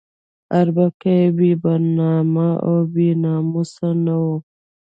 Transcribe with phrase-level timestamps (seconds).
[0.59, 1.17] اربکی
[1.61, 4.35] بې نامه او بې ناموسه نه وو.